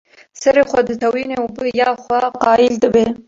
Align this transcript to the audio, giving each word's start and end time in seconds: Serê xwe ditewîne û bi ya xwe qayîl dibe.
Serê 0.41 0.63
xwe 0.69 0.81
ditewîne 0.87 1.37
û 1.45 1.47
bi 1.55 1.67
ya 1.79 1.89
xwe 2.03 2.19
qayîl 2.43 2.75
dibe. 2.83 3.03